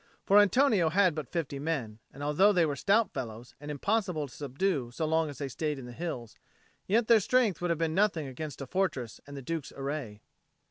[0.25, 4.33] For Antonio had but fifty men, and although they were stout fellows and impossible to
[4.33, 6.35] subdue so long as they stayed in the hills,
[6.87, 10.23] yet their strength would have been nothing against a fortress and the Duke's array.